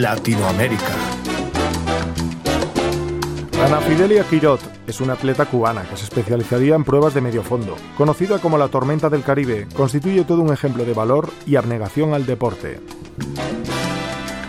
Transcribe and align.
Latinoamérica. 0.00 0.94
Ana 3.62 3.78
Fidelia 3.82 4.24
Quirot 4.24 4.60
es 4.86 5.02
una 5.02 5.12
atleta 5.12 5.44
cubana 5.44 5.82
que 5.82 5.98
se 5.98 6.04
especializaría 6.04 6.74
en 6.74 6.84
pruebas 6.84 7.12
de 7.12 7.20
medio 7.20 7.42
fondo. 7.42 7.76
Conocida 7.98 8.38
como 8.38 8.56
la 8.56 8.68
Tormenta 8.68 9.10
del 9.10 9.22
Caribe, 9.22 9.68
constituye 9.76 10.24
todo 10.24 10.40
un 10.40 10.50
ejemplo 10.50 10.86
de 10.86 10.94
valor 10.94 11.28
y 11.46 11.56
abnegación 11.56 12.14
al 12.14 12.24
deporte. 12.24 12.80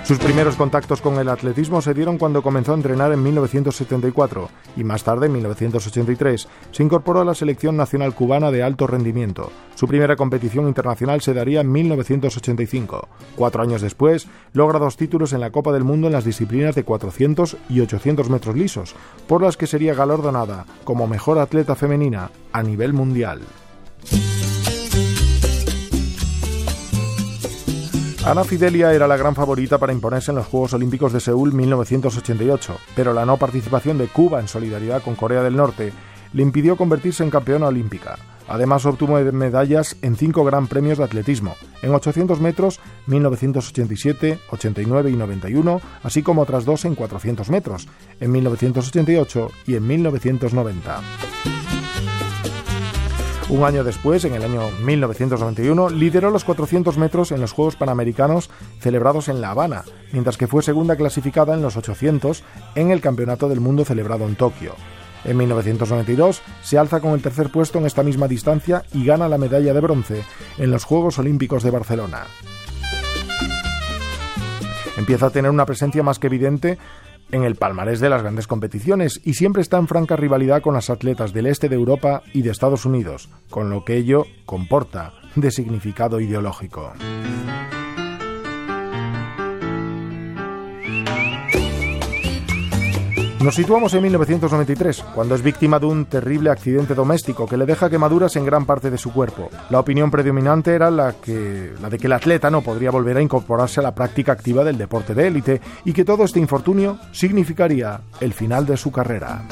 Sus 0.03 0.19
primeros 0.19 0.57
contactos 0.57 1.01
con 1.01 1.17
el 1.17 1.29
atletismo 1.29 1.81
se 1.81 1.93
dieron 1.93 2.17
cuando 2.17 2.41
comenzó 2.41 2.73
a 2.73 2.75
entrenar 2.75 3.13
en 3.13 3.23
1974 3.23 4.49
y 4.75 4.83
más 4.83 5.05
tarde, 5.05 5.27
en 5.27 5.31
1983, 5.31 6.47
se 6.71 6.83
incorporó 6.83 7.21
a 7.21 7.25
la 7.25 7.33
selección 7.33 7.77
nacional 7.77 8.13
cubana 8.13 8.51
de 8.51 8.63
alto 8.63 8.85
rendimiento. 8.85 9.49
Su 9.75 9.87
primera 9.87 10.17
competición 10.17 10.67
internacional 10.67 11.21
se 11.21 11.33
daría 11.33 11.61
en 11.61 11.71
1985. 11.71 13.07
Cuatro 13.37 13.63
años 13.63 13.81
después, 13.81 14.27
logra 14.51 14.77
dos 14.77 14.97
títulos 14.97 15.31
en 15.31 15.39
la 15.39 15.51
Copa 15.51 15.71
del 15.71 15.85
Mundo 15.85 16.07
en 16.07 16.13
las 16.13 16.25
disciplinas 16.25 16.75
de 16.75 16.83
400 16.83 17.55
y 17.69 17.79
800 17.79 18.29
metros 18.29 18.57
lisos, 18.57 18.95
por 19.25 19.41
las 19.41 19.55
que 19.55 19.67
sería 19.67 19.93
galardonada 19.93 20.65
como 20.83 21.07
mejor 21.07 21.39
atleta 21.39 21.75
femenina 21.75 22.29
a 22.51 22.61
nivel 22.61 22.91
mundial. 22.91 23.39
Ana 28.25 28.45
Fidelia 28.45 28.93
era 28.93 29.05
la 29.05 29.17
gran 29.17 29.35
favorita 29.35 29.77
para 29.77 29.91
imponerse 29.91 30.31
en 30.31 30.37
los 30.37 30.47
Juegos 30.47 30.73
Olímpicos 30.73 31.11
de 31.11 31.19
Seúl 31.19 31.51
1988, 31.51 32.77
pero 32.95 33.11
la 33.11 33.25
no 33.25 33.35
participación 33.35 33.97
de 33.97 34.07
Cuba 34.07 34.39
en 34.39 34.47
solidaridad 34.47 35.01
con 35.01 35.15
Corea 35.15 35.43
del 35.43 35.57
Norte 35.57 35.91
le 36.31 36.41
impidió 36.41 36.77
convertirse 36.77 37.21
en 37.23 37.29
campeona 37.29 37.67
olímpica. 37.67 38.17
Además 38.47 38.85
obtuvo 38.85 39.19
medallas 39.19 39.97
en 40.01 40.15
cinco 40.15 40.45
gran 40.45 40.67
premios 40.67 40.99
de 40.99 41.03
atletismo, 41.03 41.55
en 41.81 41.93
800 41.93 42.39
metros 42.39 42.79
1987, 43.07 44.39
89 44.51 45.11
y 45.11 45.15
91, 45.17 45.81
así 46.03 46.23
como 46.23 46.43
otras 46.43 46.63
dos 46.63 46.85
en 46.85 46.95
400 46.95 47.49
metros, 47.49 47.89
en 48.21 48.31
1988 48.31 49.51
y 49.67 49.75
en 49.75 49.85
1990. 49.85 51.62
Un 53.49 53.63
año 53.65 53.83
después, 53.83 54.23
en 54.25 54.33
el 54.33 54.43
año 54.43 54.69
1991, 54.83 55.89
lideró 55.89 56.31
los 56.31 56.43
400 56.43 56.97
metros 56.97 57.31
en 57.31 57.41
los 57.41 57.51
Juegos 57.51 57.75
Panamericanos 57.75 58.49
celebrados 58.79 59.27
en 59.27 59.41
La 59.41 59.51
Habana, 59.51 59.83
mientras 60.11 60.37
que 60.37 60.47
fue 60.47 60.63
segunda 60.63 60.95
clasificada 60.95 61.53
en 61.53 61.61
los 61.61 61.75
800 61.75 62.43
en 62.75 62.91
el 62.91 63.01
Campeonato 63.01 63.49
del 63.49 63.59
Mundo 63.59 63.85
celebrado 63.85 64.25
en 64.27 64.35
Tokio. 64.35 64.75
En 65.25 65.37
1992 65.37 66.41
se 66.61 66.77
alza 66.77 66.99
con 66.99 67.11
el 67.11 67.21
tercer 67.21 67.51
puesto 67.51 67.79
en 67.79 67.85
esta 67.85 68.03
misma 68.03 68.27
distancia 68.27 68.83
y 68.93 69.05
gana 69.05 69.29
la 69.29 69.37
medalla 69.37 69.73
de 69.73 69.81
bronce 69.81 70.23
en 70.57 70.71
los 70.71 70.83
Juegos 70.85 71.19
Olímpicos 71.19 71.63
de 71.63 71.71
Barcelona. 71.71 72.23
Empieza 74.97 75.27
a 75.27 75.31
tener 75.31 75.51
una 75.51 75.65
presencia 75.65 76.03
más 76.03 76.19
que 76.19 76.27
evidente 76.27 76.77
en 77.33 77.43
el 77.43 77.55
palmarés 77.55 77.99
de 77.99 78.09
las 78.09 78.21
grandes 78.21 78.47
competiciones 78.47 79.19
y 79.23 79.33
siempre 79.33 79.63
está 79.63 79.77
en 79.77 79.87
franca 79.87 80.15
rivalidad 80.15 80.61
con 80.61 80.75
las 80.75 80.91
atletas 80.91 81.33
del 81.33 81.47
este 81.47 81.67
de 81.67 81.75
Europa 81.75 82.21
y 82.31 82.43
de 82.43 82.51
Estados 82.51 82.85
Unidos, 82.85 83.29
con 83.49 83.71
lo 83.71 83.83
que 83.83 83.97
ello 83.97 84.25
comporta 84.45 85.13
de 85.35 85.49
significado 85.49 86.19
ideológico. 86.19 86.93
Nos 93.43 93.55
situamos 93.55 93.93
en 93.93 94.03
1993, 94.03 95.03
cuando 95.13 95.35
es 95.35 95.41
víctima 95.41 95.77
de 95.77 95.85
un 95.85 96.05
terrible 96.05 96.49
accidente 96.49 96.95
doméstico 96.95 97.45
que 97.45 97.57
le 97.57 97.65
deja 97.65 97.89
quemaduras 97.89 98.37
en 98.37 98.45
gran 98.45 98.65
parte 98.65 98.89
de 98.89 98.97
su 98.97 99.11
cuerpo. 99.11 99.49
La 99.69 99.81
opinión 99.81 100.09
predominante 100.09 100.73
era 100.73 100.89
la, 100.89 101.11
que, 101.11 101.73
la 101.81 101.89
de 101.89 101.97
que 101.97 102.07
el 102.07 102.13
atleta 102.13 102.49
no 102.49 102.61
podría 102.61 102.89
volver 102.89 103.17
a 103.17 103.21
incorporarse 103.21 103.81
a 103.81 103.83
la 103.83 103.93
práctica 103.93 104.31
activa 104.31 104.63
del 104.63 104.77
deporte 104.77 105.13
de 105.13 105.27
élite 105.27 105.61
y 105.83 105.91
que 105.91 106.05
todo 106.05 106.23
este 106.23 106.39
infortunio 106.39 106.97
significaría 107.11 107.99
el 108.21 108.31
final 108.31 108.65
de 108.65 108.77
su 108.77 108.93
carrera. 108.93 109.43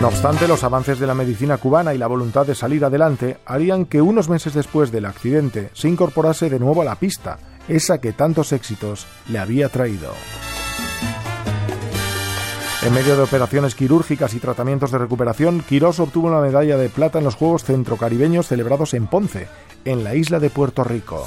No 0.00 0.08
obstante, 0.08 0.48
los 0.48 0.64
avances 0.64 0.98
de 0.98 1.06
la 1.06 1.14
medicina 1.14 1.56
cubana 1.56 1.94
y 1.94 1.98
la 1.98 2.08
voluntad 2.08 2.44
de 2.46 2.56
salir 2.56 2.84
adelante 2.84 3.36
harían 3.46 3.84
que 3.84 4.02
unos 4.02 4.28
meses 4.28 4.54
después 4.54 4.90
del 4.90 5.04
accidente 5.04 5.70
se 5.72 5.88
incorporase 5.88 6.50
de 6.50 6.58
nuevo 6.58 6.82
a 6.82 6.84
la 6.84 6.96
pista, 6.96 7.38
esa 7.68 8.00
que 8.00 8.12
tantos 8.12 8.52
éxitos 8.52 9.06
le 9.28 9.38
había 9.38 9.68
traído. 9.68 10.10
En 12.86 12.94
medio 12.94 13.16
de 13.16 13.22
operaciones 13.24 13.74
quirúrgicas 13.74 14.32
y 14.34 14.38
tratamientos 14.38 14.92
de 14.92 14.98
recuperación, 14.98 15.60
Quirós 15.60 15.98
obtuvo 15.98 16.28
una 16.28 16.40
medalla 16.40 16.76
de 16.76 16.88
plata 16.88 17.18
en 17.18 17.24
los 17.24 17.34
Juegos 17.34 17.64
Centrocaribeños 17.64 18.46
celebrados 18.46 18.94
en 18.94 19.08
Ponce, 19.08 19.48
en 19.84 20.04
la 20.04 20.14
isla 20.14 20.38
de 20.38 20.50
Puerto 20.50 20.84
Rico. 20.84 21.26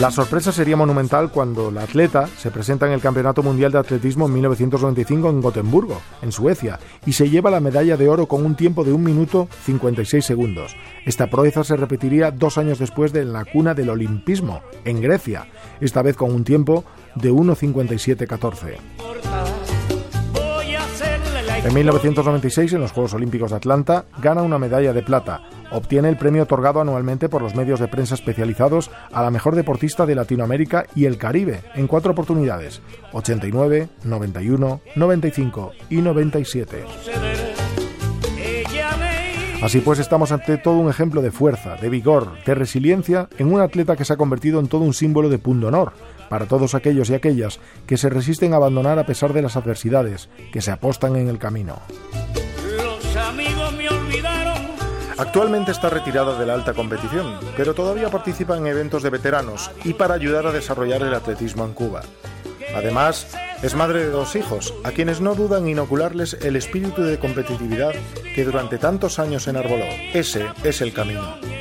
La 0.00 0.10
sorpresa 0.10 0.52
sería 0.52 0.76
monumental 0.76 1.30
cuando 1.30 1.70
la 1.70 1.82
atleta 1.82 2.28
se 2.38 2.50
presenta 2.50 2.86
en 2.86 2.92
el 2.92 3.00
Campeonato 3.00 3.42
Mundial 3.42 3.72
de 3.72 3.78
Atletismo 3.78 4.26
en 4.26 4.32
1995 4.34 5.28
en 5.28 5.40
Gotemburgo, 5.42 6.00
en 6.22 6.32
Suecia, 6.32 6.78
y 7.04 7.12
se 7.12 7.28
lleva 7.28 7.50
la 7.50 7.60
medalla 7.60 7.98
de 7.98 8.08
oro 8.08 8.26
con 8.26 8.44
un 8.44 8.56
tiempo 8.56 8.84
de 8.84 8.92
1 8.92 9.04
minuto 9.04 9.48
56 9.64 10.24
segundos. 10.24 10.76
Esta 11.04 11.28
proeza 11.28 11.62
se 11.62 11.76
repetiría 11.76 12.30
dos 12.30 12.56
años 12.56 12.78
después 12.78 13.12
de 13.12 13.26
la 13.26 13.44
cuna 13.44 13.74
del 13.74 13.90
olimpismo, 13.90 14.62
en 14.86 15.02
Grecia, 15.02 15.46
esta 15.80 16.00
vez 16.00 16.16
con 16.16 16.32
un 16.32 16.44
tiempo 16.44 16.84
de 17.16 17.32
1.57.14. 17.32 18.76
En 21.66 21.74
1996, 21.74 22.74
en 22.74 22.80
los 22.80 22.92
Juegos 22.92 23.14
Olímpicos 23.14 23.50
de 23.50 23.56
Atlanta, 23.56 24.04
gana 24.22 24.42
una 24.42 24.56
medalla 24.56 24.92
de 24.92 25.02
plata. 25.02 25.42
Obtiene 25.72 26.08
el 26.08 26.16
premio 26.16 26.44
otorgado 26.44 26.80
anualmente 26.80 27.28
por 27.28 27.42
los 27.42 27.56
medios 27.56 27.80
de 27.80 27.88
prensa 27.88 28.14
especializados 28.14 28.90
a 29.12 29.20
la 29.22 29.32
mejor 29.32 29.56
deportista 29.56 30.06
de 30.06 30.14
Latinoamérica 30.14 30.86
y 30.94 31.06
el 31.06 31.18
Caribe 31.18 31.62
en 31.74 31.88
cuatro 31.88 32.12
oportunidades, 32.12 32.82
89, 33.12 33.88
91, 34.04 34.80
95 34.94 35.72
y 35.90 35.96
97. 35.96 36.84
Así 39.60 39.80
pues, 39.80 39.98
estamos 39.98 40.30
ante 40.30 40.58
todo 40.58 40.76
un 40.76 40.88
ejemplo 40.88 41.20
de 41.20 41.32
fuerza, 41.32 41.74
de 41.74 41.88
vigor, 41.88 42.32
de 42.44 42.54
resiliencia 42.54 43.28
en 43.38 43.52
un 43.52 43.60
atleta 43.60 43.96
que 43.96 44.04
se 44.04 44.12
ha 44.12 44.16
convertido 44.16 44.60
en 44.60 44.68
todo 44.68 44.82
un 44.82 44.94
símbolo 44.94 45.28
de 45.28 45.40
honor 45.44 45.92
para 46.28 46.46
todos 46.46 46.74
aquellos 46.74 47.10
y 47.10 47.14
aquellas 47.14 47.60
que 47.86 47.96
se 47.96 48.08
resisten 48.08 48.52
a 48.52 48.56
abandonar 48.56 48.98
a 48.98 49.06
pesar 49.06 49.32
de 49.32 49.42
las 49.42 49.56
adversidades, 49.56 50.28
que 50.52 50.60
se 50.60 50.70
apostan 50.70 51.16
en 51.16 51.28
el 51.28 51.38
camino. 51.38 51.80
Actualmente 55.18 55.72
está 55.72 55.88
retirada 55.88 56.38
de 56.38 56.44
la 56.44 56.54
alta 56.54 56.74
competición, 56.74 57.38
pero 57.56 57.72
todavía 57.72 58.10
participa 58.10 58.56
en 58.56 58.66
eventos 58.66 59.02
de 59.02 59.08
veteranos 59.10 59.70
y 59.84 59.94
para 59.94 60.14
ayudar 60.14 60.46
a 60.46 60.52
desarrollar 60.52 61.02
el 61.02 61.14
atletismo 61.14 61.64
en 61.64 61.72
Cuba. 61.72 62.02
Además, 62.74 63.34
es 63.62 63.74
madre 63.74 64.00
de 64.00 64.10
dos 64.10 64.36
hijos, 64.36 64.74
a 64.84 64.90
quienes 64.90 65.22
no 65.22 65.34
dudan 65.34 65.66
inocularles 65.66 66.34
el 66.34 66.56
espíritu 66.56 67.02
de 67.02 67.18
competitividad 67.18 67.92
que 68.34 68.44
durante 68.44 68.76
tantos 68.76 69.18
años 69.18 69.48
enarboló. 69.48 69.86
Ese 70.12 70.44
es 70.62 70.82
el 70.82 70.92
camino. 70.92 71.55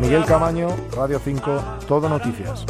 Miguel 0.00 0.24
Camaño, 0.24 0.68
Radio 0.96 1.20
5, 1.22 1.62
Todo 1.86 2.08
Noticias. 2.08 2.64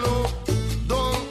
verano, 0.00 1.23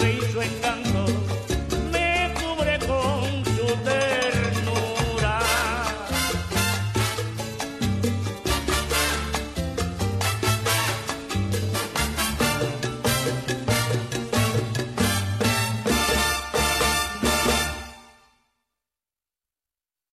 madre 0.00 0.14
y 0.14 0.32
su 0.32 0.79